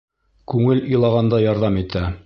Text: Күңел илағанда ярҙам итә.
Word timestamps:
Күңел 0.53 0.81
илағанда 0.95 1.43
ярҙам 1.45 1.79
итә. 1.85 2.07